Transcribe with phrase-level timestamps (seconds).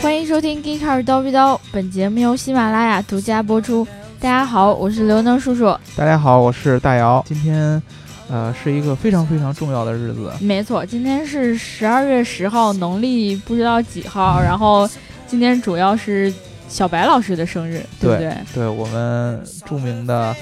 [0.00, 3.86] 欢迎收听《g e e k a r 叨逼叨》，本节目由喜马拉雅独家播出。
[4.18, 5.76] 大家好，我是刘能叔叔。
[5.94, 7.22] 大家好，我是大姚。
[7.28, 7.82] 今天，
[8.30, 10.32] 呃，是一个非常非常重要的日子。
[10.40, 14.40] 没错，今天是十二月十号，农历不知道几号。
[14.40, 14.88] 然后，
[15.26, 16.32] 今天主要是
[16.70, 18.34] 小白老师的生日，对不对？
[18.54, 20.34] 对我们著名的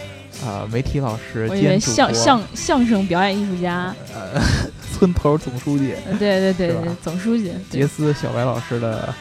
[0.46, 4.40] 呃媒体老师兼相相相声表演艺术家，呃，
[5.00, 5.94] 村头总书记。
[6.18, 7.52] 对对对对，总书记。
[7.70, 9.12] 杰斯小白老师的。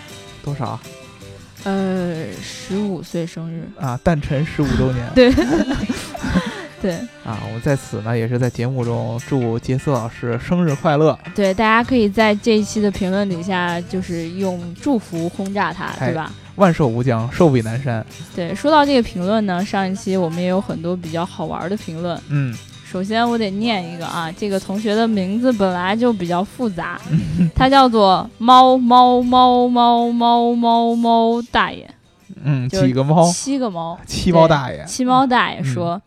[0.41, 0.80] 多少？
[1.66, 5.05] 呃，十五岁生日啊，诞辰十五周年。
[5.13, 5.31] 对，
[6.81, 6.94] 对
[7.26, 11.17] 啊，我们在此呢，也是在节目中祝杰斯老师生日快乐。
[11.36, 16.31] 对，大家可以在这一期的评论底下，就是用祝福轰炸他，对吧？
[16.55, 18.03] 万寿无疆，寿比南山。
[18.34, 22.20] 对，说到这个评论呢，上一期我们也有很多比较好玩的评论。
[22.30, 22.58] 嗯。
[22.91, 26.99] 首先，我得念一个啊，这个同学的名字本来就比较复杂，
[27.53, 31.88] 他叫做猫猫猫猫猫猫猫大爷。
[32.44, 33.31] 嗯，几个猫？
[33.31, 33.99] 七个猫。
[34.08, 34.83] 七猫大爷。
[34.86, 36.02] 七猫大爷说：“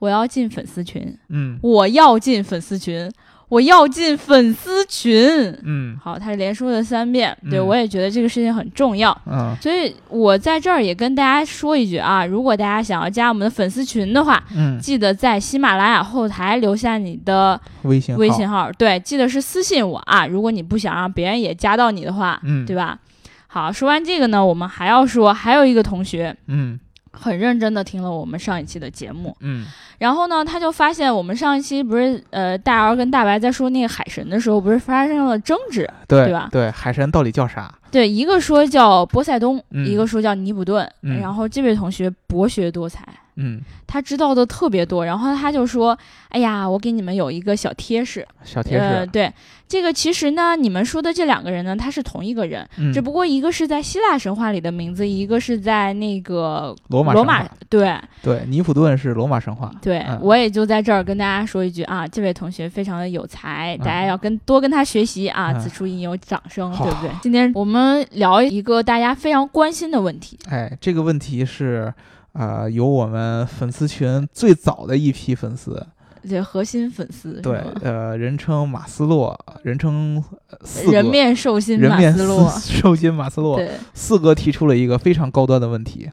[0.00, 3.10] 我要进粉丝群。”嗯，我要进粉丝群。
[3.48, 5.26] 我要进粉丝群，
[5.64, 22.98] 嗯，好，他是连说了三遍，对我也觉得这个事情很重要，嗯，所以我在这儿也跟大家说一句啊，如果大家想要加我们的粉丝群的话，嗯，记得在喜马拉雅后台留下你的微信微信号，对，记得是私信我啊，如果你不想让别人也加到你的话，嗯，对吧？
[23.46, 26.78] 好，说完这个呢，我们还要说，还有一个同学，嗯。
[27.12, 29.66] 很认真的听了我们上一期的节目，嗯，
[29.98, 36.48] 然后呢，他就发现我们上一期不是呃大姚跟大白在说那个海神的时候，不是发生了争执，对吧？
[36.50, 37.72] 对，海神到底叫啥？
[37.90, 43.02] 对，一个说叫波塞冬，一个说叫尼普顿，然后这位同学博学多才。
[43.40, 45.96] 嗯，他知道的特别多，然后他就说
[46.28, 49.32] ：“哎呀，我给你们有一个小贴士，小贴士，对。
[49.68, 57.94] 这个其实呢，你们说的这两个人呢，他是同一个人，只不过一个是在希腊神话里的名字，一个是在那个罗马罗马，对。
[58.22, 67.10] 对，尼普顿是罗马神话，对我也就在这儿跟大家说一句啊，这位同学非常的有才，大家要跟多跟他学习啊，此处应有掌声，对不对？
[67.20, 71.92] 今天我们聊一个大家非常关心的问题，哎，这个问题是。
[72.38, 75.84] 啊，有我们粉丝群最早的一批粉丝，
[76.22, 80.22] 这核心粉丝，对，呃，人称马斯洛，人称
[80.62, 83.60] 四人面兽心马斯洛，兽心马斯洛，
[83.92, 86.08] 四哥提出了一个非常高端的问题，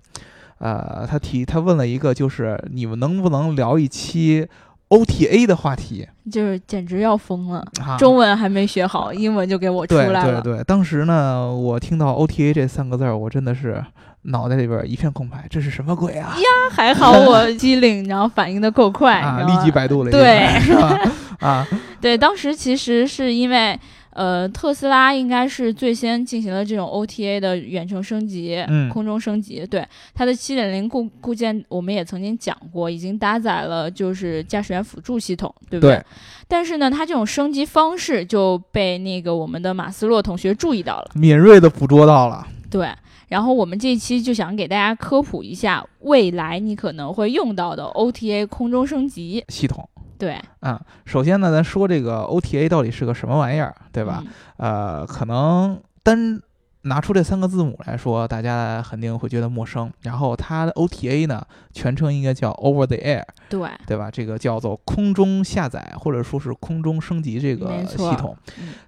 [0.57, 4.47] 呃，他提他问了一个，就是你们能不能聊一期
[4.89, 6.07] OTA 的话题？
[6.31, 7.63] 就是简直要疯了，
[7.97, 10.41] 中文还没学好，英文就给我出来了。
[10.41, 13.83] 对对对，当时呢，我听到 OTA 这三个字儿，我真的是。
[14.27, 16.33] 脑袋里边一片空白，这是什么鬼啊？
[16.41, 20.99] 呀，还好我机灵，然后反应的够快，啊，立即百度了，对，是吧？
[21.41, 21.67] 啊，
[22.01, 23.79] 对，当时其实是因为，
[24.15, 36.01] 呃，特斯拉应该是最先进行了这种 OTA 的远程升级，嗯，空中升级，对，它的七点零固固件我们也曾经讲过，已经搭载了就是驾驶员辅助系统，对不对？
[36.47, 42.89] 但是呢，它这种升级方式就被那个我们的马斯洛同学注意到了，敏锐的捕捉到了，对。
[43.27, 49.89] 然后我们这一期就想给大家科普一下未来你可能会用到的 OTA 空中升级系统。
[50.25, 54.23] 对，嗯，首先呢，咱说这个 OTA 到底是个什么玩意儿，对吧？
[54.57, 56.41] 呃，可能单。
[56.87, 59.91] 拿出这三个字母来说，大家肯定会觉得陌生。
[60.01, 61.43] 然后它的 OTA 呢，
[61.73, 64.11] 全称应该叫 Over the Air，对对吧？
[64.11, 68.37] 这个叫做空中下载或者说是空中升级这个系统。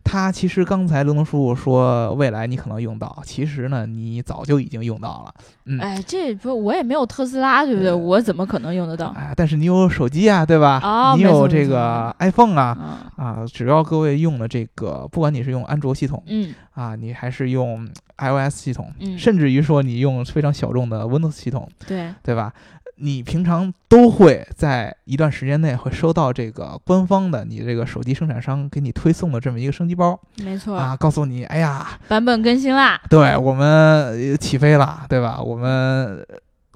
[0.07, 5.34] 它其实刚才刘能叔叔说未来你可能用到，其实呢你早就已经用到了。
[5.66, 7.91] 嗯，哎，这不我也没有特斯拉，对不对？
[7.91, 9.07] 我怎么可能用得到？
[9.17, 10.79] 哎，但是你有手机啊，对吧？
[10.81, 17.85] 啊，你有这个 iPhone 啊，啊，只要各位用了这个，不管你是用安卓系统，嗯，啊，你还是用
[18.17, 22.53] iOS 系统，嗯，甚至于说你用非常小众的 Windows 系统，对，对吧？
[22.97, 35.41] 你平常都会在一段时间内会收到这个官方的你这个手机生产商给你推送的这么一个升级包，没错啊，告诉你，哎呀，版本更新啦，对我们起飞了，对吧？
[35.41, 36.26] 我们。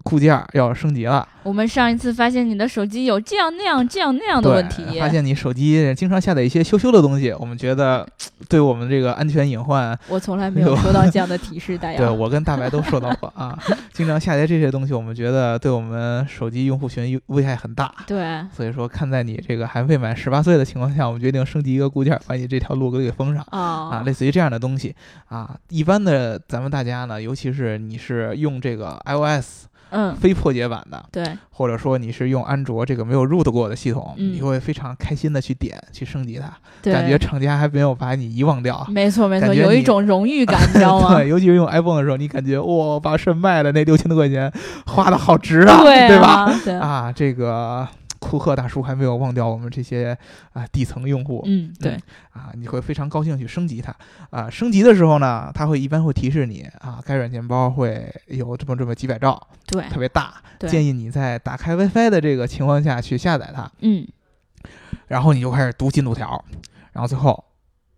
[0.03, 1.27] 固件要升级了。
[1.43, 8.07] 我们上一次发现你的手机有这样那样这样那样的问题，发现你手机经常下载一些羞羞的东西，我们觉得
[8.47, 11.75] 对我们这个安全隐患，我从来没有收到 这样的提示。
[11.77, 13.57] 大家，对我跟大白都收到过啊，
[13.91, 17.91] 经常下载这些东西，我们觉得对我们手机用户群危害很大。
[18.05, 24.95] 对，所以说看在你这个还未满十八岁的情况下，我们决定升级一个固件，把你这条路给给封上啊，类似于这样的东西
[25.25, 25.57] 啊。
[25.69, 29.70] 一般的咱们大家呢，尤其是你是用这个 iOS。
[29.91, 36.51] 嗯，非破解版的，对，或者说你是用安卓这个没有 root 过的系统，嗯你会非常开心的去点去升级它，
[36.81, 38.85] 对感觉厂家还没有把你遗忘掉。
[38.89, 41.15] 没错没错，有一种荣誉感，你知道 吗？
[41.15, 44.51] 对，尤其是用 iPhone 的时候，你感觉哇，把肾卖了那六千多块钱
[44.85, 46.27] 花的好值啊，对吧？
[46.45, 46.59] 啊？
[46.63, 47.87] 对，啊，这个
[48.31, 50.17] 库克大叔还没有忘掉我们这些
[50.53, 51.43] 啊底层用户。
[51.45, 51.99] 嗯，对，
[52.31, 53.93] 啊，你会非常高兴去升级它
[54.29, 54.49] 啊。
[54.49, 64.07] 升级的时候呢，它会一般会提示你啊，该软件包会有这么这么几百兆，对，特别大，对建议你在打开 WiFi 的这个情况下去下载它，嗯，
[65.07, 66.43] 然后你就开始读进度条，
[66.93, 67.43] 然后最后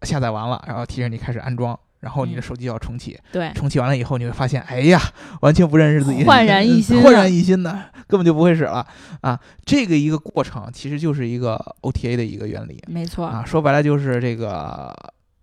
[0.02, 1.80] 下载完了，然后提示你开始安装。
[2.04, 2.44] 然后你的嗯。
[2.44, 5.02] 手机要重启，对，重启完了以后，你会发现，哎呀，
[5.42, 7.72] 完全不认识自己，焕然一新焕然一新的，
[8.06, 8.86] 根本就不会使了。
[9.22, 9.40] 啊！
[9.66, 12.84] 这个一个过程其实就是一个 OTA 的一个原理。
[12.88, 14.94] 没错，啊，说白了就是这个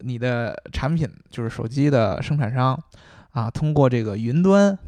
[0.01, 2.79] 你的产品就是手机的生产商
[3.33, 4.79] 啊，通过这个云端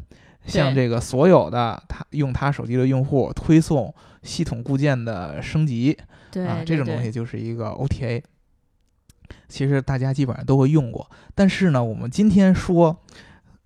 [0.45, 5.97] 向这个所有的他用他手机的用户推送系统固件的升级
[6.31, 8.21] 对啊，这种东西就是一个 OTA。
[9.53, 12.97] 其实大家基本上都会用过，但是呢，我们今天说，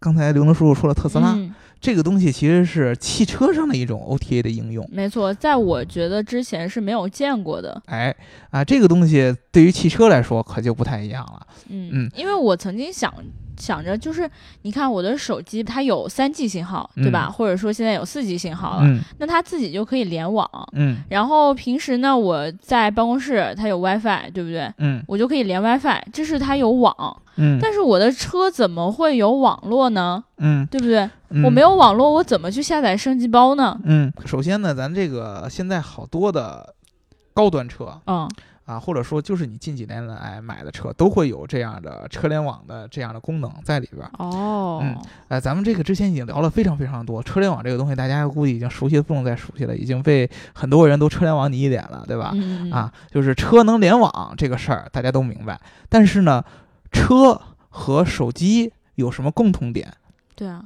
[0.01, 4.83] 刚才刘能叔叔说了特斯拉、嗯这个东西，其实是汽车上的一种 OTA 的应用。
[4.91, 8.13] 没错，在我觉得之前是没有见过的，哎
[8.49, 11.47] 啊，这个东西对于汽车来说可就不太一样了。
[11.69, 13.13] 嗯嗯因为我曾经想
[13.57, 14.29] 想着，就是
[14.61, 17.27] 你看我的手机它有三 G 信号，对吧？
[17.29, 20.49] 嗯或者说现在有四 G 信号了，嗯那它自己就可以联网。
[20.73, 24.71] 嗯然后平时呢，我在办公室它有 WiFi，对不对？
[24.77, 26.95] 嗯我就可以连 WiFi，这是它有网。
[27.39, 30.23] 嗯但是我的车怎么会有网络呢？
[30.37, 31.09] 嗯，对不对？
[31.29, 33.79] 嗯我没有网络，我怎么去下载升级包呢？
[33.83, 36.73] 嗯，首先呢，咱这个现在好多的
[37.33, 38.27] 高端车嗯，
[38.67, 44.11] 啊，或者说就是你近几年来买的车，都会有这样的车联网的这样的功能在里边儿。
[44.19, 44.97] 哦，嗯
[45.29, 52.31] 呃，咱们这个之前已经聊了非常非常多，车联网这个东西，大家估计已经熟悉的不能再熟悉了，已经被很多人都车联网你一脸了，对吧？
[52.35, 55.57] 嗯，啊，就是车能联网这个事儿，大家都明白。
[55.87, 56.43] 但是呢，
[56.91, 59.93] 车和手机有什么共同点？
[60.35, 60.61] 对啊，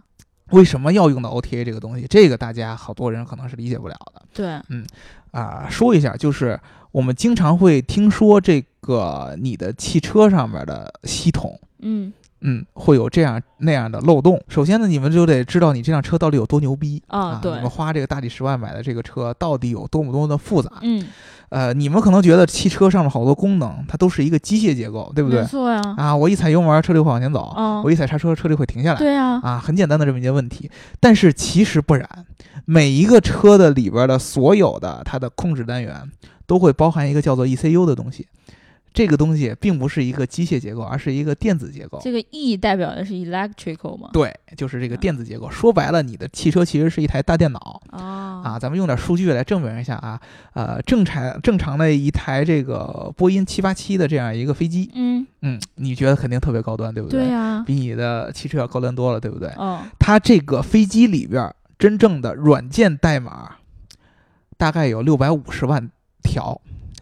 [0.49, 2.07] 为什么要用到 OTA 这个东西？
[2.09, 4.83] 这个大家好多人可能是理解不了的对，嗯
[5.31, 5.67] 啊。
[5.69, 6.59] 说一下，就是
[6.91, 11.59] 我们经常会听说这个你的汽车上面的系统。
[11.79, 12.11] 嗯
[12.41, 14.41] 嗯，会有这样那样的漏洞。
[14.47, 20.71] 首先呢，你们就得知道你这辆车到底有多牛逼啊对你们花这个大几十万买的这个车到底有多么多么的复杂。
[20.81, 21.05] 嗯，
[21.49, 25.47] 呃，你们可能觉得汽车上面好多功能，它都是一个机械结构，对不对没？
[25.47, 28.97] 错呀，啊，我一踩油门，车就会往前走；嗯我一踩刹车，车就会停下来。
[28.97, 30.69] 对啊，啊，很简单的这么一件问题。
[30.99, 32.07] 但是其实不然，
[32.65, 36.09] 每一个车的里边的所有的它的控制单元
[36.47, 38.27] 都会包含一个叫做 ECU 的东西。
[38.93, 41.99] 这个东西并不是一个机械结构，而是一个电子结构。
[42.03, 44.09] 这个 E 代表的是 electrical 嘛？
[44.11, 45.49] 对，就是这个电子结构。
[45.49, 48.59] 说白了，你的汽车其实是一台大电脑啊啊。
[48.59, 50.19] 咱们用点数据来证明一下啊。
[50.53, 59.47] 呃，正常正常的一台这个波音七八七的这样一个飞机，嗯，嗯，你觉得肯定特别高端，对不对呀，比你的汽车要高端多了，对不对？
[59.55, 63.55] 哦，它这个飞机里边儿真正的软件代码
[64.57, 65.89] 大概有六百五十万
[66.21, 66.61] 条，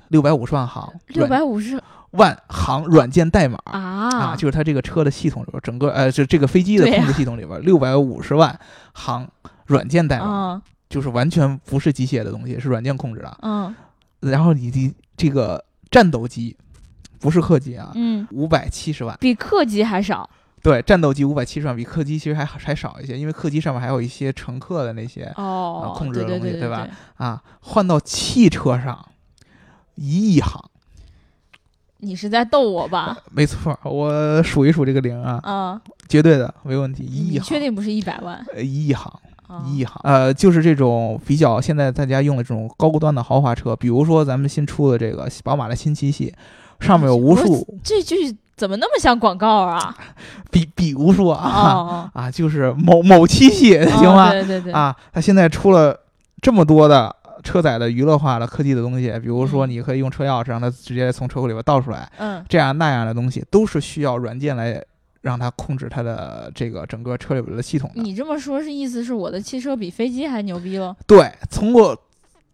[0.09, 3.57] 六百五十万行，六软百五十万行软件代码。
[3.65, 8.59] 啊啊，就是它这个车的系统里边，整个呃，就这个飞机的控制系统里边，六百五十万
[8.93, 9.27] 行
[9.65, 13.37] 软件代码，嗯就是完全不是机械的东西，是软件控制的。
[13.41, 13.73] 嗯
[14.21, 16.57] 然后你的这个战斗机，
[17.19, 19.15] 不是客机啊，嗯，五百七十万。
[19.19, 20.29] 比客机还少
[20.61, 26.85] 对，战斗机五百七十万，比客机其实还还少一些，因为客机上面还有一些乘客的那些哦，控制的东西对吧？
[27.15, 29.07] 啊，换到汽车上，
[29.99, 30.63] 一亿行，
[31.97, 33.17] 你是在逗我吧？
[33.31, 38.41] 没错，我数一数这个零啊，啊，绝对的没问题，一亿确定不是一百万？
[38.55, 39.11] 呃一亿行，
[39.47, 46.33] 啊一亿行，呃，就是这种比较现在大家用的这种高端的豪华车，比如说咱们新出的这个宝马的新七系，
[46.79, 48.15] 上面有无数这句
[48.55, 49.93] 怎么那么像广告啊？
[50.49, 54.31] 比比如说啊哦，啊，就是某某七系，哦行吗？
[54.31, 55.99] 对对对，啊，它现在出了
[56.41, 59.69] 这么多的车载的娱乐化的科技的东西，比如说嗯。
[59.69, 64.83] 你可以用车钥匙让它直接从车库里边倒出来，嗯，这样那样的东西都是需要软件来
[65.21, 68.01] 让它控制它的这个整个车里边的系统的。
[68.01, 70.95] 你这么说，是意思是我的汽车比飞机还牛逼了？
[71.05, 71.95] 对，从我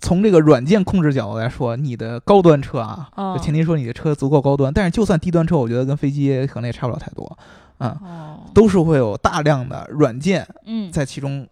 [0.01, 3.33] 从这个软件控制角度来说，你的高端车啊，哦。
[3.37, 7.37] 就前提说你的车足够高端，但是就算低端车，我觉得跟飞机可能也差不了太多，
[7.79, 10.91] 嗯，哦，都是会有大量的软件嗯。
[10.91, 11.47] 在其中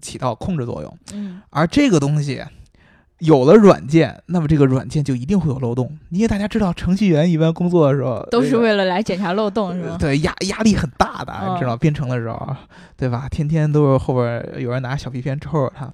[0.00, 0.98] 起到控制作用。
[1.12, 1.42] 嗯。
[1.50, 2.44] 而这个东西，
[3.18, 9.96] 有了软件，那么这个软件就一定会有漏洞，因为大家知道，程序员一般工作的时候都是为了来检查漏洞，是吧？
[9.98, 12.56] 对，压压力很大的，你知道，编程的时候，
[12.96, 13.26] 对吧？
[13.28, 15.90] 天天都是后边有人拿小皮鞭抽着他，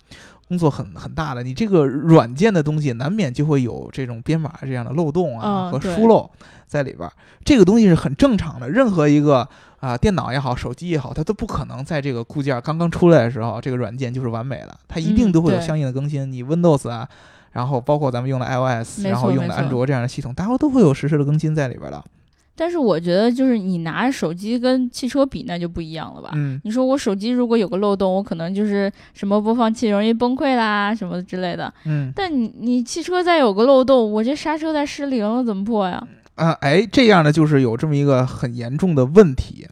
[0.48, 1.42] 工作很很大的。
[1.42, 6.30] 你这个软件的东西，难免就会有这种编码这样的漏洞啊和疏漏
[6.66, 7.08] 在里边，
[7.44, 8.68] 这个东西是很正常的。
[8.68, 9.48] 任何一个
[9.80, 16.30] 啊，电脑也好，手机也好，它都不可能在这个固件刚刚出来的时候，这个软件就是完美的，它一定都会有相应的更新。
[16.30, 17.08] 你 Windows 啊。
[17.52, 22.04] 然后包括咱们用的 iOS，然后用的安卓这样的系统，大家都会有实时的更新在里边的。
[22.56, 26.30] 但是我觉得，就是你拿手机跟汽车比，那就不一样了吧？
[26.34, 31.72] 嗯，你说我手机如果有个漏洞，我可能就是什么播放器容易崩溃啦，什么之类的。
[31.84, 36.02] 嗯，但你你汽车再有个漏洞，我这刹车再失灵了怎么破呀？
[36.36, 39.66] 啊，哎，这样的就是有这么一个很严重的问题，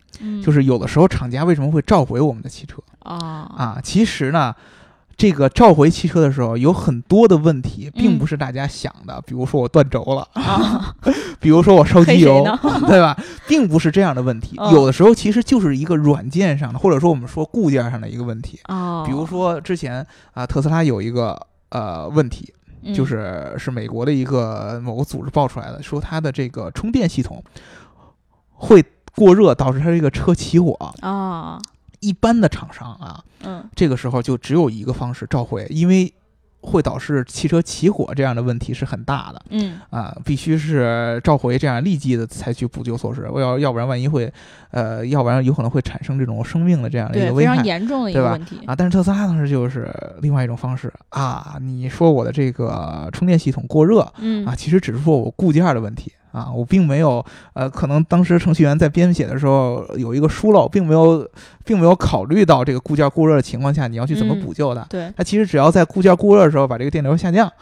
[0.44, 3.16] 就是有的时候厂家为什么会召回我们的汽车啊？
[3.56, 4.54] 啊，其实呢。
[5.16, 9.20] 这个召回汽车的时候，有很多的问题，并不是大家想的。
[9.26, 10.26] 比如说我断轴了，
[11.38, 12.44] 比如说我烧机油，
[12.88, 13.16] 对吧？
[13.46, 14.56] 并不是这样的问题。
[14.72, 18.58] 有的时候其实就是一个软件上的，或者说我们说固件上的一个问题。
[19.06, 21.38] 比如说之前啊，特斯拉有一个
[21.68, 22.52] 呃问题，
[22.94, 27.42] 就是是美国的一个某个组织爆出来的，说它的这个充电系统
[28.54, 31.60] 会过热，导致它这个车起火啊。
[32.02, 36.12] 一般的厂商啊，嗯，这个时候就只有一个方式召回，因为
[36.60, 39.80] 会导致汽车起火这样的问题是很大的，嗯。
[39.90, 44.32] 啊，必须是召回这样立即的采取补救措施，要要不然万一会，
[44.70, 48.60] 呃，要不然有可能会产生这种生命的这样的一个危害，非常严重的一个问题。
[48.66, 48.76] 啊。
[48.76, 50.92] 但是特斯拉当时就是另外一种方式。
[51.08, 54.44] 啊，你说我的这个充电系统过热，嗯。
[54.46, 56.12] 啊，其实只是说我固件的问题。
[56.32, 61.28] 啊，我并没有，呃，可能当时程序员在编写的时候有一个疏漏，并没有，
[61.62, 64.86] 并没有考虑到这个固件过热的情况下，你要去怎么补救的。
[64.88, 67.52] 对，它其实只要在固件过热的时候把这个电流下降，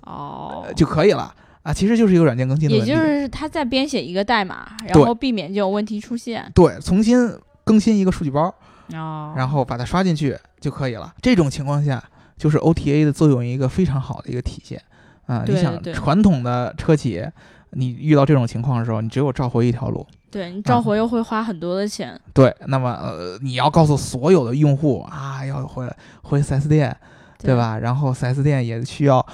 [0.00, 1.32] 哦，就可以了。
[1.62, 2.90] 啊，其实就是一个软件更新的问题。
[2.90, 6.50] 也就是他在编写一个代码，然后避免这种问题出现。
[6.52, 7.16] 对，重新
[7.62, 8.52] 更新一个数据包，
[8.92, 11.14] 哦，然后把它刷进去就可以了。
[11.22, 12.02] 这种情况下，
[12.36, 14.82] 就是 OTA 的作用一个非常好的一个体现。
[15.26, 17.24] 啊，你想传统的车企。
[17.72, 20.06] 你遇到这种情况的时候，你只有召回一条路。
[20.30, 22.18] 对你召回又会花很多的钱。
[22.32, 25.88] 对，那么呃，你要告诉所有的用户啊，要回
[26.22, 26.96] 回 4S 店，
[27.38, 27.78] 对吧？
[27.78, 29.24] 然后 4S 店也需要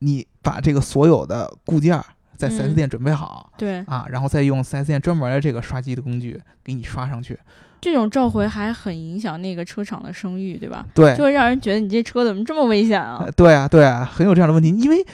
[0.00, 2.00] 你把这个所有的固件
[2.36, 3.52] 在 4S 店准备好。
[3.56, 7.38] 对啊，然后再用 4S 店专门的这个刷机的工具给你刷上去。
[7.80, 10.84] 这种召回还很影响那个车厂的声誉，对吧？
[10.94, 13.24] 对，就会让人觉得你这车怎么这么危险啊？
[13.36, 15.04] 对啊，对啊，很有这样的问题，因为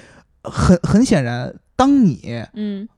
[0.50, 1.54] 很很显然。
[1.76, 2.88] 当你嗯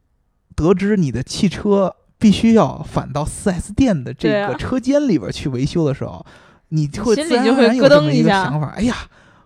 [0.54, 6.24] 得知你的汽车必须要返到 4S 店的这个车间里边去维修的时候，
[6.70, 8.96] 你会心里就会咯噔一个，想法，哎呀。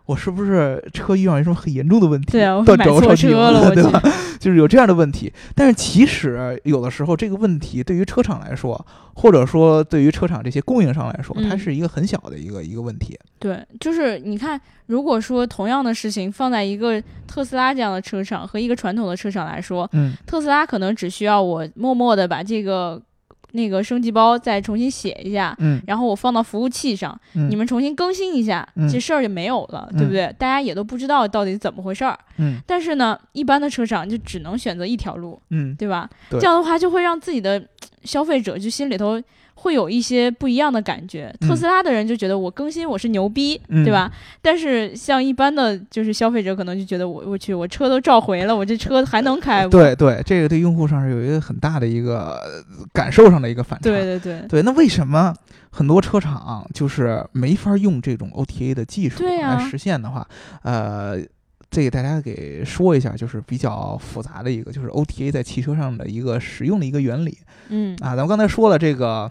[0.06, 2.32] 我是不是车遇上什么很严重的问题？
[2.32, 4.02] 对啊，断轴超车了， 对吧？
[4.38, 5.32] 就是有这样的问题。
[5.54, 13.18] 但是其实有的时候，这个问题对于车厂来说，或者说对于车厂这些供应商来说，它是一个很小的一个一个问题。
[13.38, 23.00] 对，就是你看，如果说同样的事情放在一个特斯拉这样的车厂和一个传统的车厂来说，嗯，特斯拉可能只需要我默默的把这个。
[23.54, 30.32] 那个升级包再重新写一下，嗯，然后我放到服务器上，你们重新更新一下，这事儿就没有了，对不对？
[30.38, 32.60] 大家也都不知道到底怎么回事儿，嗯。
[32.66, 36.08] 但是呢，一般的车厂就只能选择一条路，嗯，对吧？
[36.30, 37.64] 这样的话就会让自己的
[38.02, 39.20] 消费者就心里头。
[39.54, 41.34] 会有一些不一样的感觉。
[41.40, 44.10] 特斯拉的人就觉得我更新我是牛逼，对吧？
[44.42, 49.66] 但是像一般的就是消费者可能就觉得我我去我车都召回了，我这车还能开？
[49.68, 52.40] 对对，这个对用户上是有一个很大的一个
[52.92, 53.82] 感受上的一个反差。
[53.82, 55.34] 对对对对，那为什么
[55.70, 60.26] 很多车厂就是没法用这种 OTA 的技术来实现的话？
[60.62, 61.18] 呃，
[61.74, 67.36] 这个大家给说一下，就是比较复杂的一个，就是 OTA 在汽车上的一个使用的一个原理。
[67.68, 69.28] 嗯啊，咱们刚才说了，这个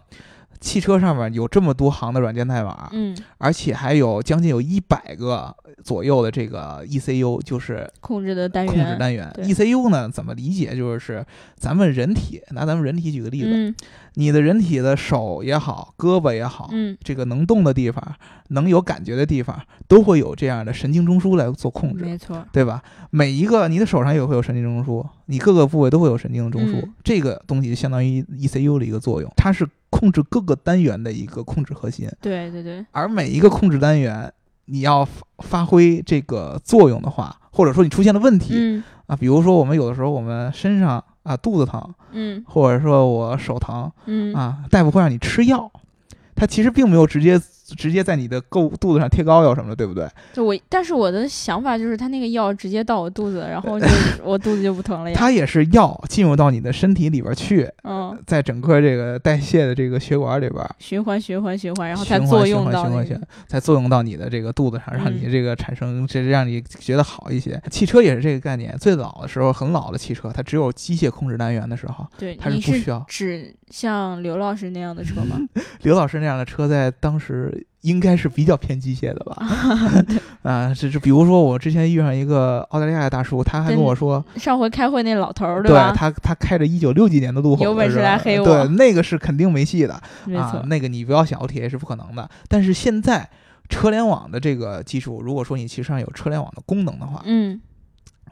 [0.64, 5.54] 汽车上面有这么多行的软件代码，嗯，而且还有将近有一百个
[5.84, 8.74] 左右的这个 ECU，就是控制的单元。
[8.74, 10.74] 控制单元 ECU 呢，怎么理解？
[10.74, 11.24] 就是
[11.58, 13.76] 咱们人体，拿咱们人体举个例子，
[14.14, 18.16] 你的人体的手也好，胳膊也好，嗯，这个能动的地方，
[18.48, 22.82] 能有感觉的地方，都会有这样的神经中枢来做控制，没错，对吧？
[23.10, 29.68] 每一个你的手上也会有神经中枢，你各个部位都会有神经中枢，这个东西就相当于 ECU 的一个作用，它是
[30.04, 32.10] 控制各个单元的一个控制核心。
[32.20, 32.86] 对对对。
[32.92, 34.30] 而每一个控制单元，
[34.66, 35.08] 你要
[35.38, 41.82] 发挥这个作用的话，或者说你出现了问题，嗯啊，比如说我们有的时候我们身上啊肚子疼，
[42.12, 45.72] 嗯，或者说我手疼，嗯啊，大夫会让你吃药，
[46.36, 47.40] 他其实并没有直接
[47.76, 50.08] 直接在你的够肚子上贴膏药什么的，对不对？
[50.34, 53.86] 就我，但是我的想法就是，他那个药直接到我肚子，然后就
[54.24, 55.16] 我肚子就不疼了呀。
[55.18, 67.62] 它也是药进入到你的身体里边去，嗯，在整个这个代谢的这个血管里边循环循环循环，然后才作用到循环循环，才作用到你的这个肚子上，让你这个产生，这让你觉得好一些。
[67.70, 73.04] 汽车也是这个概念，最早的时候，很老的汽车，它只有机械控制单元的时候，对，它是不需要。
[73.08, 75.38] 指像刘老师那样的车吗？
[75.84, 79.38] 刘老师那样的车在当时应该是比较偏机械的吧？
[80.44, 85.94] 啊，这是比如说我之前遇上一个澳大利亚的大叔，他还跟我说，上回开会那老头儿对吧？
[85.96, 92.30] 他他开着一九六几年的路虎，有本事来黑我，对，那个是肯定没戏的，没错，那个你不要想 OTA 是不可能的。
[92.48, 93.30] 但是现在
[93.70, 97.62] 车联网的这个技术，如果说你其实上有车联网的功能的话，嗯，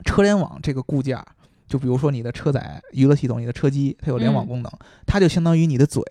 [0.06, 1.18] 车联网这个固件。
[1.68, 4.70] 就比如说你的车载娱乐系统，你的车机它有联网功能，
[5.08, 6.04] 它就相当于你的嘴。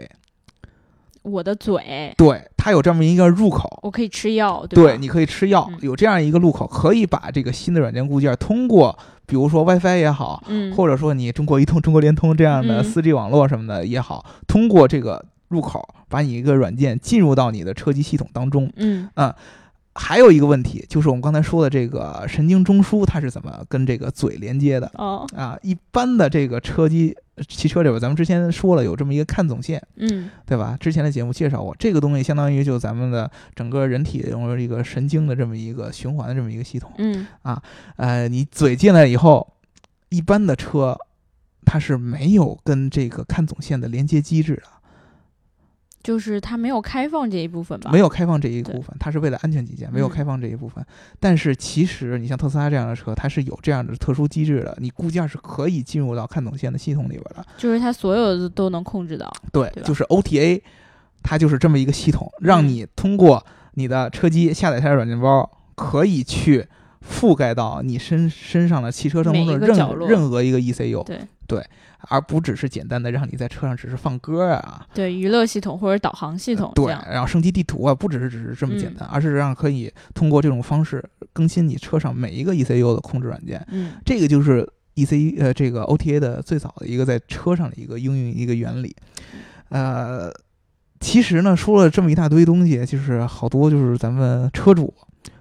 [1.23, 2.15] 我的嘴。
[2.17, 4.65] 对，它有这么一个入口，我可以吃药。
[4.69, 18.71] 对，你可以吃药，有这样一个入口，可以把这个新的软件固件通过，比如说 WiFi 也好，嗯，或者说你中国移动、中国联通这样的 4G 网络什么的也好，通过这个入口，把你一个软件进入到你的车机系统当中。
[18.77, 19.35] 嗯啊。
[20.03, 24.91] 还有一个问题，就是我们刚才说的这个神经中枢，它是怎么跟这个嘴连接的？
[24.95, 27.15] 哦，啊，一般的这个车机
[27.47, 30.75] 汽车里边，咱们之前说了有这么一个看总线，嗯，对吧？
[30.81, 37.63] 之前的节目介绍过，这个东西相当于就咱们的整个人体用一个神经的这么一个循环的这么一个系统，嗯，啊，
[37.97, 39.53] 呃，你嘴进来以后，
[40.09, 40.97] 一般的车
[41.67, 44.63] 它是没有跟这个看总线的连接机制的。
[46.03, 47.91] 就是它没有开放这一部分吧？
[47.93, 50.85] 没有开放这一部分，它是为了安全起见，没有开放这一部分。
[51.19, 57.45] 但是其实你像特斯拉这样的车，它是有这样的特殊机制的，你固件是可以进入到看懂线的系统里边的。
[57.59, 59.31] 就是它所有的都能控制到。
[59.53, 60.63] 对，就是 OTA，
[61.23, 66.67] 它就是这么一个系统，让你通过你的车机下载它的软件包，可以去
[67.07, 69.77] 覆盖到你身身上的汽车生活的任
[70.09, 71.05] 任何一个 ECU。
[71.05, 71.67] 对对。
[72.09, 81.05] 而不只是简单的让你在车上只是放歌啊，对娱乐系统或者导航系统，对，然后升级地图啊，不只是只是这么简单，而是让可以通过这种方式
[81.35, 83.63] 更新你车上每一个 ECU 的控制软件。
[83.71, 88.97] 嗯，这个就是 EC 呃这个 OTA 的最早的一个在车上的一个应用一个原理。
[89.69, 90.33] 呃，
[91.01, 94.95] 其实呢说了这么一大堆东西，就是好多就是咱们车主。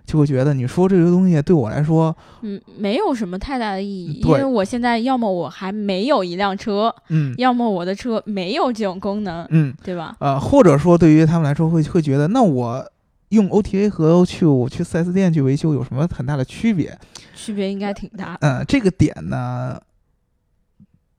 [0.09, 10.15] 就会觉得你说这个东西对我来说，嗯，没有什么太大的意义，因为我现在要么我还没有一辆车，嗯，要么我的车没有这种功能，嗯，对吧？
[10.19, 12.91] 呃，或者说对于他们来说会会觉得，那我
[13.29, 16.97] 用 OTA 和去我去 4S 店去维修有什么很大的区别？
[17.35, 18.35] 区别应该挺大。
[18.41, 19.79] 嗯，这个点呢，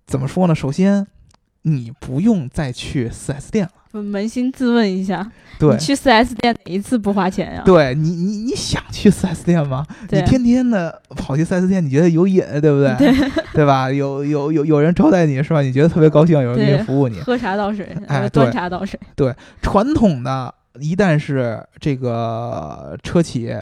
[0.04, 0.54] 怎么说呢？
[0.54, 1.06] 首先，
[1.62, 3.72] 你不用再去 4S 店了。
[3.92, 7.62] 扪心自问一下，你去 4S 店哪一次不花钱呀？
[7.64, 9.84] 对你，你你想去 4S 店吗？
[10.10, 12.94] 你天天的跑去 4S 店，你觉得有瘾，对不对？
[12.96, 13.90] 对，对吧？
[13.90, 15.60] 有有有有人招待你是吧？
[15.60, 18.98] 你觉得特别高兴，有人给你服务你，喝茶倒水，哎，端茶倒水。
[19.16, 23.52] 对，传统的，一旦是这个车企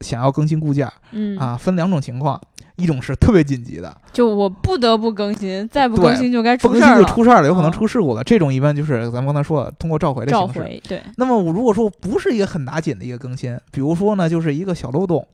[0.00, 2.40] 想要更新固件，嗯啊，分两种情况。
[2.76, 8.24] 一种是特别紧急的，就我不得不更新，再不更新就该出事儿了，出事儿了，有可能出事故了。
[8.24, 10.58] 这种一般就是咱们刚才说的，通过召回的形式。
[10.58, 11.00] 召回对。
[11.16, 15.24] 那么如果说不是一个很打紧的一个更新，比如说呢，就是一个小漏洞，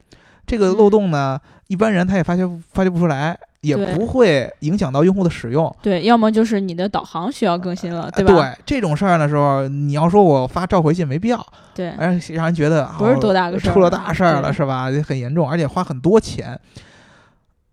[0.46, 5.74] 这个漏洞呢，一般人他也发觉发觉不出来，也不会影响到用户的使用。
[5.80, 8.34] 对，要么就是你的导航需要更新了，对吧？
[8.34, 14.90] 对，这种事儿的时候，你要说我发召回信没必要，对，而让人觉得不是多大个事儿，出了大事儿了是吧？
[15.06, 16.58] 很严重，而且花很多钱。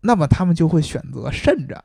[0.01, 1.83] 那么他们就会选择慎着，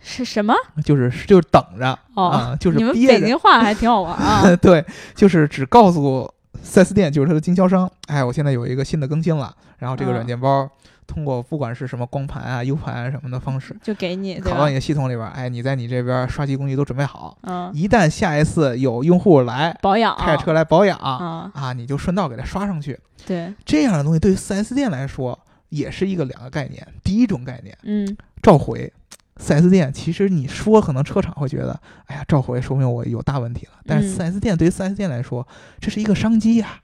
[0.00, 0.54] 是什么？
[0.84, 4.54] 就是就是等着啊，就是你们北京话还挺好玩啊。
[4.56, 10.68] 对，就是只告诉四 S 店，就是它的经销商，哎，我现在有一个新的更新了，然后这个软件包
[11.06, 22.98] 通过不管是什么光盘啊、U 盘什么的方式，就给你拷到你的系统里边，哎，你在你这边刷机工具都准备好，嗯，一旦下一次有用户来保养，开着车来保养啊，啊，你就顺道给他刷上去。
[23.26, 25.38] 对，这样的东西对于四 S 店来说。
[25.70, 28.92] 也是一个两个概念，第一种概念，嗯，召回
[29.38, 35.46] 四 S 店其实你说可能车厂会觉得，哎呀，召回说明我有大问题了，但是四 S 店对于四 S 店来说，
[35.80, 36.80] 这是一个商机呀，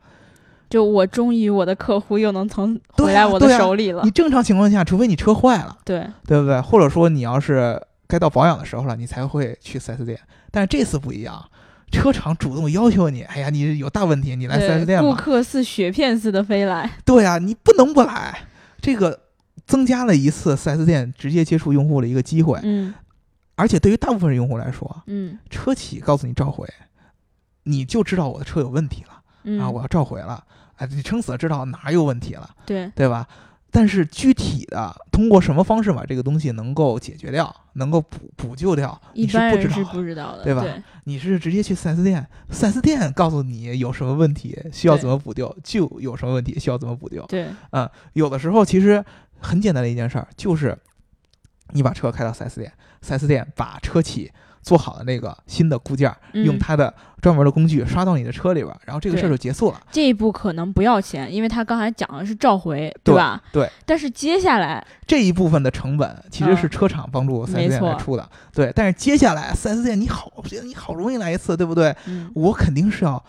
[0.71, 4.03] 就我终于我的客户又能从回来我的手里了。
[4.05, 6.61] 你正常情况下，除非你车坏了，对对不对？
[6.61, 10.19] 或者说你要是该到保养的时候了，你才会去四 S 店，
[10.51, 11.45] 但是这次不一样。
[11.93, 15.09] 车厂主动要求你，哎呀，你有大问题，你来四 S 店吧。
[15.09, 16.91] 顾客似雪片似的飞来。
[17.05, 18.37] 对呀，你不能不来。
[18.81, 19.19] 这个
[19.67, 22.95] 增加了一次 4S 店直接接触用户的一个机会，嗯，
[23.55, 26.69] 而且对于大部分用户来说，嗯，车企告诉你召回，
[27.65, 30.45] 你就知道我的车有问题了，啊，我要召回了，
[30.77, 32.91] 哎，你撑死了知道哪有问题了，对。
[32.95, 33.27] 对吧？
[33.77, 40.65] 但是具体的通过什么方式把这个东西能够解决掉，能够补补救掉，一般人是不知道的，对吧？
[41.05, 47.23] 你是直接去四 S 店四 S 店告诉你有什么问题需要怎么补救，就有什么问题需要怎么补救。
[47.27, 49.05] 对，嗯，有的时候其实
[49.41, 50.75] 很简单的一件事儿，就是
[51.73, 54.33] 你把车开到四 S 店四 S 店把车企。
[54.67, 59.81] 做好的那个新的固件，用它的专门的工具刷到你的车里边，然后这个事儿就结束了。
[59.93, 63.41] 这一步可能不要钱，因为他刚才讲的是召回，对吧？
[63.53, 63.71] 对。
[63.85, 68.73] 但是接下来这一部分的成本其实是车厂帮助四 S 店来出的，对。
[68.75, 70.33] 但是接下来四 S 店你好，
[70.65, 71.95] 你好容易来一次，对不对？
[72.35, 73.25] 我肯定是要。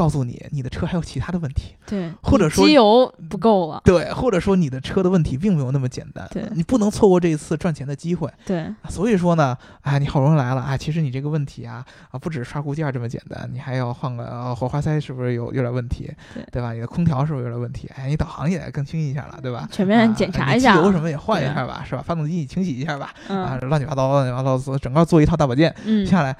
[0.00, 16.10] 告诉你，你的车还有其他的问题，对，或者说机油不够了，对，或者说你的车的问题并没有那么简单，对，你不能错过这一次赚钱的机会，对，所以说呢，哎，你好容易来了，哎，其实你这个问题啊，啊，不止刷固件这么简单，你还要换个火花塞，是不是有有点问题？
[16.32, 16.72] 对，对吧？
[16.72, 17.86] 你的空调是不是有点问题？
[17.94, 19.68] 哎，你导航也更清晰一下了，对吧？
[19.70, 22.00] 全面检查一下，机油什么也换一下吧，是吧？
[22.00, 26.34] 发动机你清洗一下吧，啊，乱七八糟，乱七八糟，整个做一套大保健，嗯，下来，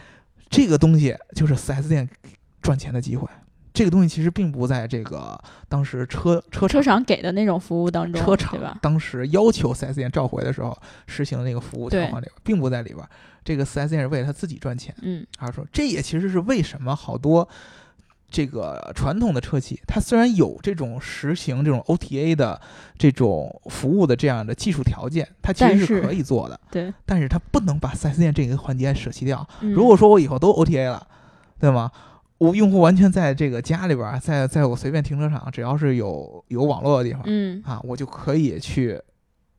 [0.48, 2.08] 这个东西就是四 S 店
[2.62, 3.28] 赚钱的机会。
[3.80, 13.02] 这个东西其实并不在这个当时车车车厂给的那种服务当中，车厂当时要求 4S 店召回的时候实行的那个服务条款里边，并不在里边。
[13.42, 14.94] 这个 4S 店是为了他自己赚钱。
[15.00, 17.48] 嗯，他说这也其实是为什么好多
[18.30, 22.60] 这个传统的车企，它虽然有这种实行这种 OTA 的
[22.98, 26.60] 这种服务的这样的技术条件，它其实是可以做的。
[26.70, 29.48] 对，但是它不能把 4S 店这个环节舍弃掉。
[29.60, 31.06] 如果说我以后都 OTA 了，
[31.58, 31.90] 对吗？
[32.40, 38.98] 我用户完全在这个家里边，在在我随便停车场，只要是有有网络的地方，嗯啊，我就可以去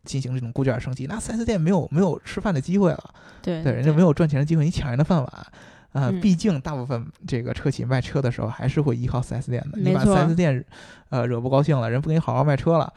[0.04, 1.06] 进行这种固件升级。
[1.06, 3.14] 那四 S 店没有没有吃饭的机会了，
[3.44, 5.48] 对对，人家没有赚钱的机会，你抢人的饭碗
[5.92, 6.12] 啊！
[6.24, 9.78] 毕竟大部分这个车企卖车的时候还是会依靠四 S 店的。
[9.78, 10.66] 你把四 S 店
[11.10, 12.92] 呃惹不高兴了，人不给你好好卖车了，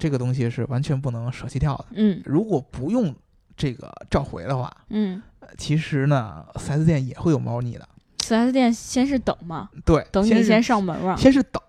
[0.00, 1.84] 这个东西是完全不能舍弃掉的。
[1.92, 3.14] 嗯，如果不用
[3.56, 5.22] 这个召回的话，嗯，
[5.56, 7.88] 其实呢，四 S 店也会有猫腻的。
[8.28, 11.16] 四 S 店先是等嘛，对，等你先上门了。
[11.16, 11.62] 先是等，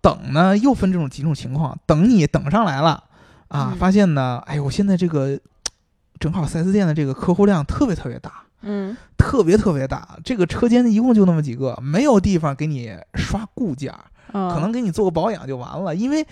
[0.00, 1.76] 等呢又分这种几种情况。
[1.84, 3.02] 等你等上来了
[3.48, 5.38] 啊，发现呢，哎呦，现在这个
[6.20, 10.16] 正好四 S 店的这个客户量特别特别大，嗯，特别特别大。
[10.24, 13.92] 这个车间一共就那么几个，没有地方给你刷固件，
[14.32, 15.94] 可能给你做个保养就完了。
[15.94, 16.24] 因为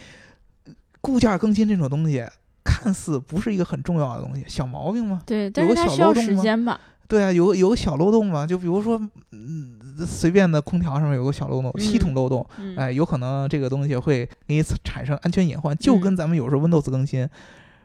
[1.01, 2.25] 固件更新这种东西，
[2.62, 5.21] 看似不是一个很重要的东西，小毛病吗？
[5.27, 6.81] 对，但是它需要时间吧。
[7.09, 9.01] 对啊，有有个小漏洞嘛，就比如说，
[9.33, 17.27] 嗯，随便的空调上面有个小漏洞，系统漏洞，哎，有可能这个东西会给你产生安全隐患，就跟咱们有时候 Windows 更新，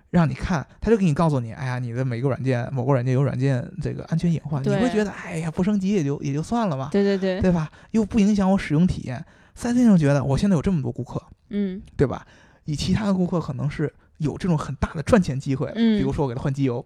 [0.10, 7.72] 让你看，他就给你告诉你，哎呀，你的每个软件，某个软件有软件这个安全隐患，你会觉得，哎呀，不升级也就也就算了嘛，对对对，对吧？
[7.92, 9.26] 又不影响我使用体验。
[9.56, 12.26] 三星就觉得，我现在有这么多顾客，嗯，对吧？
[12.66, 16.86] 以其他的顾客可能是有这种很大的赚钱机会，嗯，比如说我给他换机油，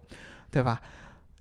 [0.50, 0.80] 对吧？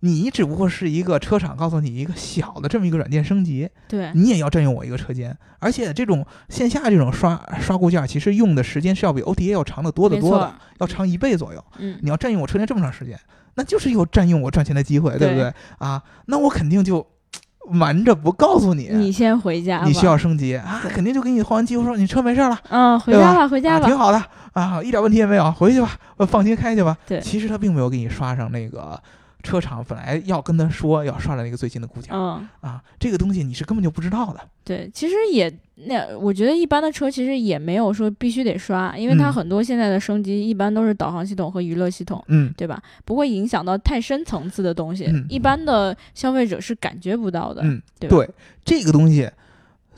[0.01, 11.63] 你只不过是一个车厂告诉你一个小的这么一个软件升级，对你也要占用我一个车间，而且这种线下这种刷刷固件，其实用的时间是要比 OTA 要长得多得多的，要长一倍左右。
[11.79, 13.19] 嗯，你要占用我车间这么长时间，
[13.55, 15.51] 那就是有占用我赚钱的机会，对不对？
[15.79, 17.05] 啊，那我肯定就
[17.67, 26.95] 瞒着不告诉你，你先回家，你需要升级啊，肯定就给你换完机油说你车没事了，嗯，回家了，回家吧，挺好的啊，一点问题也没有，回去吧，放心开去吧。
[27.07, 29.01] 对，其实他并没有给你刷上那个。
[29.43, 34.39] 车厂本来要跟他说要刷的那个最新的固件，嗯啊，这个东西你是根本就不知道的。
[34.63, 42.81] 对，其实也那我觉得一般的车其实也没有说必须得刷，因为它很多现在的升级一般都是导航系统和娱乐系统，嗯，对吧？
[43.05, 47.61] 不会影响到太深层次的东西，一般的消费者是感觉不到的。
[47.63, 48.29] 嗯，对，
[48.65, 49.29] 这个东西。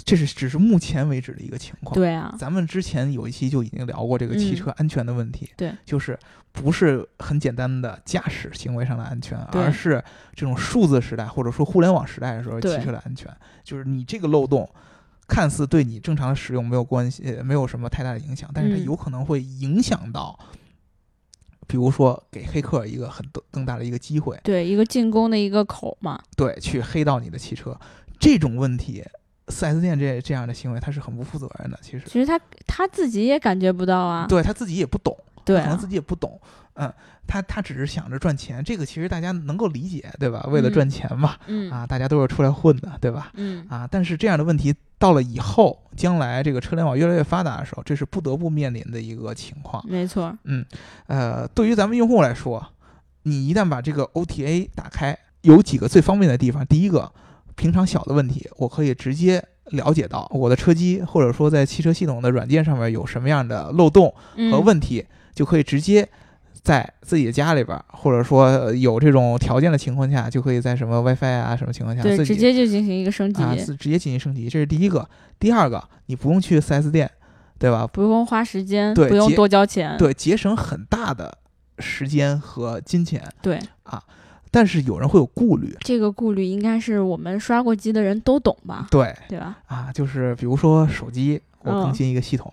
[0.10, 1.94] 这是只是目前为止的一个情况。
[1.94, 5.48] 对啊，咱们之前有一期就已经聊过这个汽车安全的问题。
[5.56, 6.18] 对，就是
[6.52, 13.32] 不是很简单的驾驶行为上的安全，而是这种数字时代或者说互联网时代的时候汽车的安全。
[13.64, 14.68] 就是你这个漏洞，
[15.28, 20.40] 看似对你正常的使用没有关系，没有什么太大的影响，但是它有可能会影响到，
[21.68, 24.40] 比如说给黑客一个很更大的一个机会。
[24.44, 26.20] 对，一个进攻的一个口嘛。
[26.36, 27.80] 对，去黑到你的汽车，
[28.20, 29.06] 这种问题。
[29.50, 31.78] 四 S 店这这样的行为，他是很不负责任的。
[31.82, 34.26] 其实，其实他他自己也感觉不到啊。
[34.28, 36.40] 对他自己也不懂，对，可能自己也不懂。
[36.76, 36.90] 嗯，
[37.28, 40.46] 他他只是想着赚钱，这个其实大家能够理解，对吧？
[40.48, 43.32] 为了赚钱嘛，嗯啊，大家都是出来混的，对吧？
[43.34, 49.84] 嗯啊，但是这样的问题到了以后，将来这个车联网越来越发达的时候，这是不得不面临的一个情况。
[49.86, 50.34] 没错。
[50.46, 50.66] 嗯，
[51.08, 52.66] 呃，对于咱们用户来说，
[53.24, 56.66] 你一旦把这个 OTA 打开，有几个最方便的地方。
[56.66, 57.12] 第一个，
[57.60, 59.44] 平常小的问题，我可以直接。
[59.72, 64.12] 了解到我的车机或者说在汽车系统的软件上面有什么样的漏洞
[64.52, 66.10] 和问题，就可以直接
[66.64, 75.08] 在自己的家里边，或者说有这种条件的情况下，就可以在什么 WiFi 啊什么情况下，对，直接就进行一个升级啊，直接进行升级，这是第一个。
[75.40, 77.08] 第二个，你不用去 4S 店，
[77.60, 77.86] 对吧？
[77.86, 81.38] 不用花时间，对，不用多交钱，对，节省很大的
[81.78, 84.02] 时间和金钱，对啊。
[84.52, 88.88] 但是有人会有顾虑，这个顾虑应该是我们刷过机的人都懂吧？
[88.90, 89.58] 对，对吧？
[89.68, 92.52] 啊，就是比如说手机，我更新一个系统，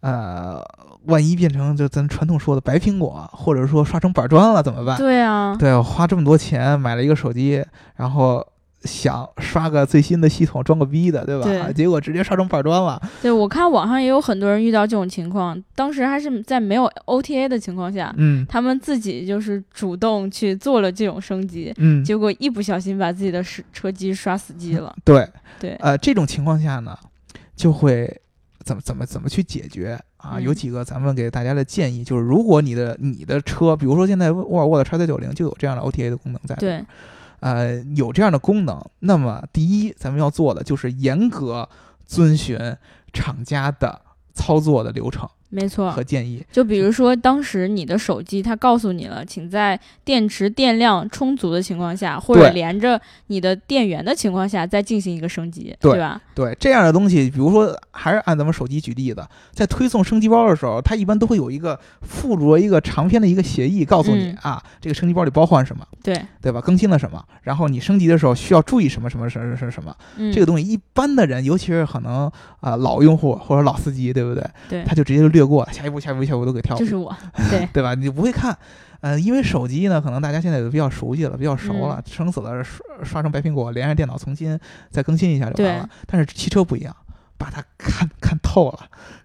[0.00, 0.62] 呃，
[1.06, 4.96] 万一变成就咱传统说的白苹果，或者说刷成板砖了怎么办？
[4.98, 7.64] 对啊，对，我花这么多钱买了一个手机，
[7.96, 8.46] 然后。
[8.84, 11.44] 想刷个最新的系统装个逼的，对吧？
[11.44, 11.72] 对。
[11.72, 13.00] 结果直接刷成板砖了。
[13.20, 24.94] 对，我看网上也有很多人遇到这种情况，当时还是在没有 OTA 的情况下，嗯，他们自己就是主动去做了这种升级，嗯，结果一不小心把自己的车车机刷死机了。
[25.04, 25.28] 对，
[25.60, 26.96] 对，呃，这种情况下呢，
[27.54, 28.20] 就会
[28.64, 30.40] 怎么怎么怎么去解决啊？
[30.40, 36.84] 有几个咱们给大家的建议，就是如果你的你的车，比如说现在沃尔沃的 X C 九零就有这样的 OTA 的功能在，对。
[37.42, 41.68] 呃，有这样的功能，那么第一，咱们要做的就是严格
[42.06, 42.56] 遵循
[43.12, 44.00] 厂家的
[44.32, 45.28] 操作的流程。
[45.54, 56.18] 没错，和建议，就比如说当时你的手机它告诉你了，请在电池电量充足的情况下，或者连着你的电源的情况下再进行一个升级，对吧？
[56.34, 66.62] 对，这样的东西，比如说还是按咱们手机举例子，在推送升级包的时候，它一般都会有一个附着一个长篇的一个协议，告诉你啊，这个升级包里包含什么，对对吧？
[66.62, 69.94] 更新了什么，然后你升级的时候需要注意什么什么什么什么什么，
[70.32, 74.42] 这个东西一般的人，尤其是可能啊老用户或者老司机，对不对？
[74.70, 76.24] 对，他就直接就略过了，下一步下一步。
[76.24, 77.14] 下一步都给跳，就是我，
[77.50, 77.94] 对 对吧？
[77.94, 78.56] 你不会看，
[79.00, 84.58] 呃，因为手机呢，可能大家现在都比较熟悉了，比较熟了，撑死了刷刷成白苹果，连上电脑重新
[84.90, 85.88] 再更新一下就完了。
[86.06, 86.94] 但是汽车不一样，
[87.36, 88.78] 把它看看透了，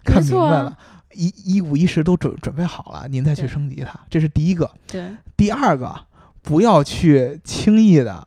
[0.04, 0.76] 看明白了，
[1.14, 4.70] 一一五一十都准准备好了，您再去升级它，这是第一个。
[4.86, 5.94] 对，第二个，
[6.42, 8.26] 不要去轻易的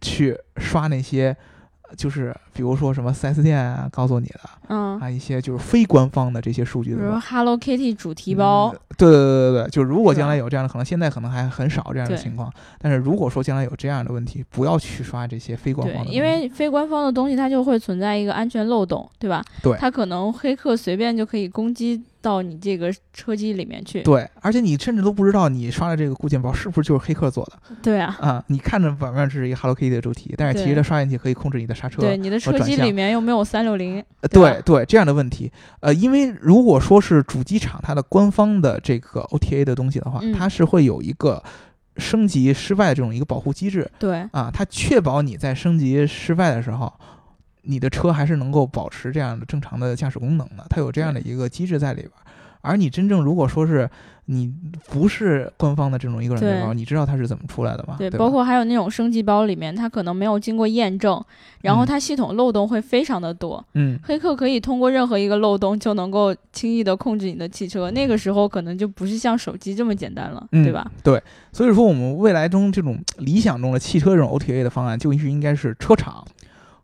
[0.00, 1.36] 去刷那些。
[1.96, 19.42] 就是比如说什么四 S 店啊，告诉你的，嗯，啊一些就是非官方的这些数据，比如 Hello Kitty 主题包，对对对对对，就如果将来有这样的可能，现在可能还很少这样的情况，但是如果说将来有这样的问题，不要去刷这些非官方的，因为非官方的东西它就会存在一个安全漏洞，对吧？
[19.62, 22.02] 对，它可能黑客随便就可以攻击。
[22.28, 27.52] 到你这个车机里面去，对，而且你甚至都不知道你刷的这个固件包是不是就是黑客做的。
[27.82, 32.02] 对啊，啊，你看着表面是一个 Hello Kitty 的主题，但是其实它刷进去可以控制你的刹车。
[32.02, 34.04] 对，你的车机里面又没有三六零。
[34.30, 41.42] 对对，这样的问题，呃，因为如果说是主机厂它的官方的这个 OTA 的东西的话，它是会有一个
[41.96, 43.90] 升级失败的这种一个保护机制。
[43.98, 46.92] 对，啊，它确保你在升级失败的时候。
[47.70, 52.10] 你的车还是能够保持这样的正常的驾驶功能的，它有这样的一个机制在里边。
[52.60, 53.88] 而你真正如果说是
[54.24, 54.52] 你
[54.90, 57.94] 不是官方的这种一个软件包，你知道它是怎么出来的吗？
[57.98, 61.22] 对，包括还有那种升级包里面，它可能没有经过验证，
[61.60, 63.64] 然后它系统漏洞会非常的多。
[63.74, 70.90] 嗯，黑客可以通过任何一个漏洞就能够轻易的控制你的汽车，那个时候可能就不是像手机这么简单了，对吧？
[71.04, 76.26] 对，所以说我们未来中这种理想中的汽车这种 OTA 的方案，就是应该是车厂。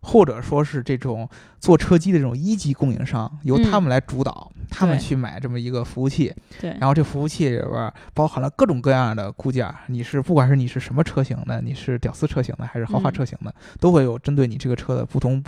[0.04, 1.26] 或者说是这种
[1.58, 15.42] 做车机的这种一级供应商，由他们来主导，他们去买这么一个服务器，对，然后这服务器里边包含了各种各样的固件，你是不管是你是什么车型的，你是屌丝车型的还是豪华车型的，都会有针对你这个车的不同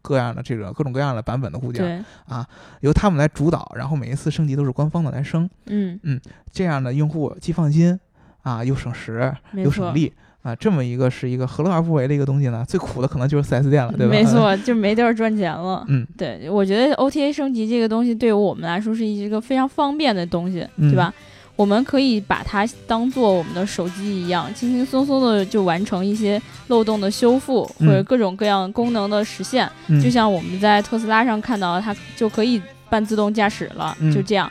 [0.00, 2.46] 各样的这个各种各样的版本的固件，啊，
[2.80, 6.00] 由他们来主导，然后每一次升级都是官方的来升，嗯。
[6.04, 7.98] 嗯，这样的用户既放心
[8.42, 10.14] 啊，又省时又省力。
[10.42, 12.64] 啊，这么一个是一个何乐而不为的一个东西呢？
[12.66, 14.12] 最苦的可能就是 4S 店了，对吧？
[14.12, 15.84] 没错，就没地儿赚钱了。
[15.88, 21.12] 嗯，对，我觉得 OTA 升级这个东西对于我们来说是一个非常方便的东西，对吧？
[21.56, 29.68] 我们可以把它当做我们的手机一样，轻轻松松的就完成一些漏洞的修复或者各种各样功能的实现。
[30.00, 34.48] 就像我们在特斯拉上看到，它就可以半自动驾驶了，就这样。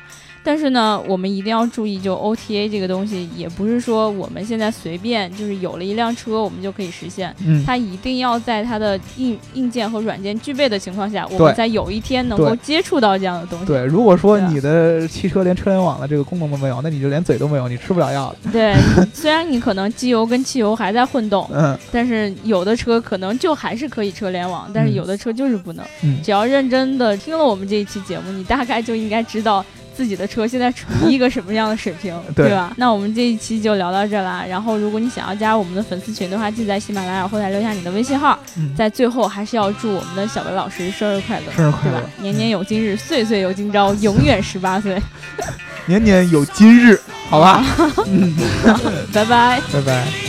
[0.47, 7.35] 但是呢，我们一定要注意，就 OTA 这个东西，也不是说我们现在随便就是有了一辆车，我们就可以实现。
[7.45, 13.65] 嗯，它一定要在它的硬硬件和软件具备的情况下，我们在有一天能够接触到这样的东西。
[13.65, 18.35] 对，如果说你的汽车连车联网的这个功能都没有，那你就连嘴都没有，你吃不了药了。
[18.49, 18.73] 对，
[19.13, 25.85] 虽然你可能机油跟汽油还在混动，嗯，但是有的车可能就还是可以车联网，但是有的车就是不能。
[26.03, 29.65] 嗯，只要认真的听了我们这一期节目，你大概就应该知道。
[29.97, 32.71] 自己的车现在处于一个什么样的水平， 对吧？
[32.77, 34.45] 那我们这一期就聊到这啦。
[34.47, 38.37] 然后，如果你想要加入我们的粉丝群的话，记得在喜马拉雅后台留下你的微信号。
[38.77, 45.01] 在最后，还是要祝我们的小文老师生日快乐，生日快乐，年年有今日，岁岁有今朝，永远十八岁，
[45.87, 47.65] 年年有今日，好吧？
[48.05, 48.35] 嗯，
[49.11, 50.26] 拜拜，拜拜。